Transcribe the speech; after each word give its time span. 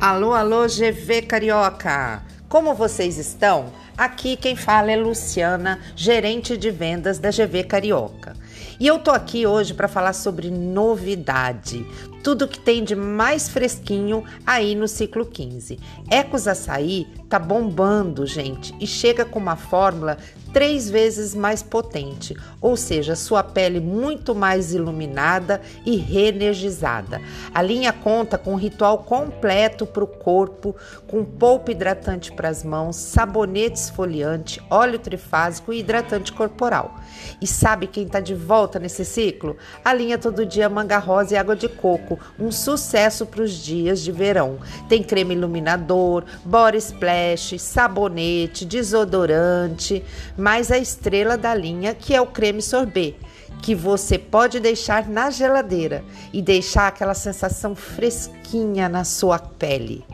Alô, 0.00 0.32
alô, 0.32 0.66
GV 0.66 1.20
Carioca! 1.26 2.22
Como 2.48 2.72
vocês 2.72 3.18
estão? 3.18 3.66
Aqui 3.98 4.34
quem 4.34 4.56
fala 4.56 4.90
é 4.90 4.96
Luciana, 4.96 5.78
gerente 5.94 6.56
de 6.56 6.70
vendas 6.70 7.18
da 7.18 7.28
GV 7.28 7.64
Carioca. 7.64 8.34
E 8.80 8.86
eu 8.86 8.98
tô 8.98 9.10
aqui 9.10 9.46
hoje 9.46 9.74
para 9.74 9.88
falar 9.88 10.14
sobre 10.14 10.50
novidade, 10.50 11.86
tudo 12.24 12.48
que 12.48 12.58
tem 12.58 12.82
de 12.82 12.96
mais 12.96 13.50
fresquinho 13.50 14.24
aí 14.46 14.74
no 14.74 14.88
ciclo 14.88 15.26
15. 15.26 15.78
Ecos 16.10 16.48
Açaí 16.48 17.06
tá 17.28 17.38
bombando, 17.38 18.24
gente, 18.24 18.74
e 18.80 18.86
chega 18.86 19.26
com 19.26 19.38
uma 19.38 19.56
fórmula 19.56 20.16
três 20.52 20.90
vezes 20.90 21.34
mais 21.34 21.62
potente, 21.62 22.36
ou 22.60 22.76
seja, 22.76 23.14
sua 23.14 23.42
pele 23.42 23.80
muito 23.80 24.34
mais 24.34 24.74
iluminada 24.74 25.60
e 25.84 25.96
reenergizada. 25.96 27.20
A 27.54 27.62
linha 27.62 27.92
conta 27.92 28.36
com 28.36 28.52
um 28.52 28.56
ritual 28.56 28.98
completo 28.98 29.86
para 29.86 30.04
o 30.04 30.06
corpo, 30.06 30.74
com 31.06 31.24
polpa 31.24 31.70
hidratante 31.70 32.32
para 32.32 32.48
as 32.48 32.64
mãos, 32.64 32.96
sabonete 32.96 33.78
esfoliante, 33.78 34.62
óleo 34.70 34.98
trifásico 34.98 35.72
e 35.72 35.80
hidratante 35.80 36.32
corporal. 36.32 36.96
E 37.40 37.46
sabe 37.46 37.86
quem 37.86 38.04
está 38.04 38.20
de 38.20 38.34
volta 38.34 38.78
nesse 38.78 39.04
ciclo? 39.04 39.56
A 39.84 39.92
linha 39.92 40.18
Todo 40.18 40.46
Dia 40.46 40.68
Manga 40.68 40.98
Rosa 40.98 41.34
e 41.34 41.36
Água 41.36 41.56
de 41.56 41.68
Coco, 41.68 42.18
um 42.38 42.50
sucesso 42.50 43.26
para 43.26 43.42
os 43.42 43.52
dias 43.52 44.00
de 44.00 44.12
verão. 44.12 44.58
Tem 44.88 45.02
creme 45.02 45.34
iluminador, 45.34 46.24
body 46.44 46.78
splash, 46.78 47.58
sabonete, 47.58 48.64
desodorante, 48.64 50.04
mais 50.40 50.72
a 50.72 50.78
estrela 50.78 51.36
da 51.36 51.54
linha, 51.54 51.94
que 51.94 52.14
é 52.14 52.20
o 52.20 52.26
creme 52.26 52.62
sorbet, 52.62 53.16
que 53.62 53.74
você 53.74 54.18
pode 54.18 54.58
deixar 54.58 55.06
na 55.08 55.30
geladeira 55.30 56.02
e 56.32 56.40
deixar 56.40 56.88
aquela 56.88 57.14
sensação 57.14 57.76
fresquinha 57.76 58.88
na 58.88 59.04
sua 59.04 59.38
pele. 59.38 60.04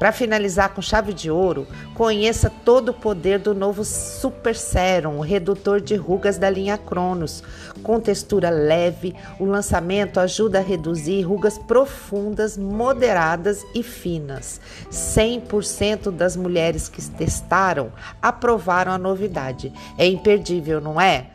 Para 0.00 0.12
finalizar 0.12 0.70
com 0.70 0.80
chave 0.80 1.12
de 1.12 1.30
ouro, 1.30 1.66
conheça 1.94 2.48
todo 2.48 2.88
o 2.88 2.94
poder 2.94 3.38
do 3.38 3.54
novo 3.54 3.84
Super 3.84 4.56
Serum, 4.56 5.18
o 5.18 5.20
redutor 5.20 5.78
de 5.78 5.94
rugas 5.94 6.38
da 6.38 6.48
linha 6.48 6.78
Cronos. 6.78 7.44
Com 7.82 8.00
textura 8.00 8.48
leve, 8.48 9.14
o 9.38 9.44
lançamento 9.44 10.18
ajuda 10.18 10.58
a 10.58 10.62
reduzir 10.62 11.20
rugas 11.20 11.58
profundas, 11.58 12.56
moderadas 12.56 13.62
e 13.74 13.82
finas. 13.82 14.58
100% 14.90 16.10
das 16.10 16.34
mulheres 16.34 16.88
que 16.88 17.02
testaram 17.10 17.92
aprovaram 18.22 18.92
a 18.92 18.98
novidade. 18.98 19.70
É 19.98 20.06
imperdível, 20.06 20.80
não 20.80 20.98
é? 20.98 21.26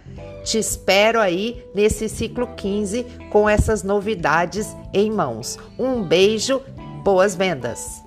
Te 0.44 0.58
espero 0.58 1.22
aí 1.22 1.64
nesse 1.76 2.10
ciclo 2.10 2.48
15 2.56 3.06
com 3.30 3.48
essas 3.48 3.84
novidades 3.84 4.76
em 4.92 5.12
mãos. 5.12 5.60
Um 5.78 6.02
beijo, 6.02 6.64
boas 7.04 7.36
vendas! 7.36 8.05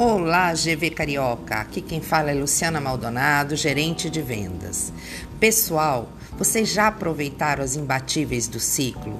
Olá, 0.00 0.54
GV 0.54 0.90
Carioca. 0.90 1.56
Aqui 1.56 1.80
quem 1.80 2.00
fala 2.00 2.30
é 2.30 2.34
Luciana 2.34 2.80
Maldonado, 2.80 3.56
gerente 3.56 4.08
de 4.08 4.22
vendas. 4.22 4.92
Pessoal, 5.40 6.08
vocês 6.38 6.68
já 6.68 6.86
aproveitaram 6.86 7.64
as 7.64 7.74
imbatíveis 7.74 8.46
do 8.46 8.60
ciclo? 8.60 9.18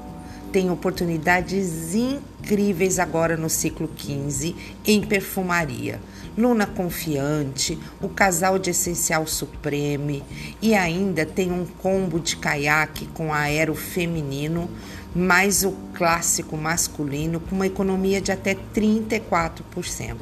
Tem 0.52 0.70
oportunidades 0.70 1.96
incríveis 1.96 3.00
agora 3.00 3.36
no 3.36 3.50
ciclo 3.50 3.88
15 3.88 4.54
em 4.86 5.00
perfumaria. 5.00 6.00
Luna 6.38 6.66
Confiante, 6.68 7.76
o 8.00 8.08
casal 8.08 8.60
de 8.60 8.70
Essencial 8.70 9.26
Supreme 9.26 10.22
e 10.62 10.72
ainda 10.72 11.26
tem 11.26 11.50
um 11.50 11.66
combo 11.66 12.20
de 12.20 12.36
caiaque 12.36 13.06
com 13.08 13.34
aero 13.34 13.74
feminino 13.74 14.70
mais 15.12 15.64
o 15.64 15.72
clássico 15.94 16.56
masculino 16.56 17.40
com 17.40 17.56
uma 17.56 17.66
economia 17.66 18.20
de 18.20 18.30
até 18.30 18.54
34%. 18.54 20.16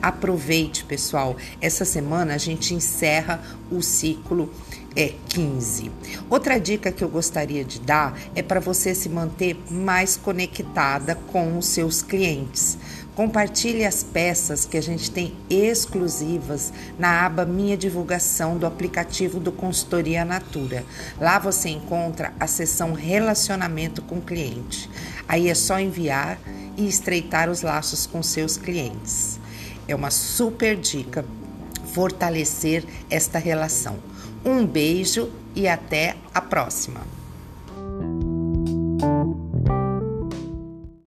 Aproveite, 0.00 0.82
pessoal. 0.84 1.36
Essa 1.60 1.84
semana 1.84 2.34
a 2.34 2.38
gente 2.38 2.72
encerra 2.72 3.42
o 3.70 3.82
ciclo 3.82 4.50
é 4.96 5.14
15. 5.28 5.90
Outra 6.28 6.58
dica 6.58 6.90
que 6.90 7.04
eu 7.04 7.08
gostaria 7.08 7.64
de 7.64 7.80
dar 7.80 8.18
é 8.34 8.42
para 8.42 8.60
você 8.60 8.94
se 8.94 9.08
manter 9.08 9.56
mais 9.70 10.16
conectada 10.16 11.14
com 11.14 11.58
os 11.58 11.66
seus 11.66 12.02
clientes. 12.02 12.76
Compartilhe 13.20 13.84
as 13.84 14.02
peças 14.02 14.64
que 14.64 14.78
a 14.78 14.80
gente 14.80 15.10
tem 15.10 15.36
exclusivas 15.50 16.72
na 16.98 17.26
aba 17.26 17.44
Minha 17.44 17.76
Divulgação 17.76 18.56
do 18.56 18.64
aplicativo 18.64 19.38
do 19.38 19.52
Consultoria 19.52 20.24
Natura. 20.24 20.86
Lá 21.20 21.38
você 21.38 21.68
encontra 21.68 22.32
a 22.40 22.46
seção 22.46 22.94
Relacionamento 22.94 24.00
com 24.00 24.22
Cliente. 24.22 24.88
Aí 25.28 25.50
é 25.50 25.54
só 25.54 25.78
enviar 25.78 26.38
e 26.78 26.88
estreitar 26.88 27.50
os 27.50 27.60
laços 27.60 28.06
com 28.06 28.22
seus 28.22 28.56
clientes. 28.56 29.38
É 29.86 29.94
uma 29.94 30.10
super 30.10 30.74
dica 30.74 31.22
fortalecer 31.92 32.86
esta 33.10 33.38
relação. 33.38 33.98
Um 34.42 34.64
beijo 34.64 35.30
e 35.54 35.68
até 35.68 36.16
a 36.32 36.40
próxima! 36.40 37.19